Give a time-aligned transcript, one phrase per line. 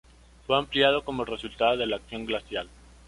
[0.47, 2.67] Fue ampliado como resultado de la acción glacial.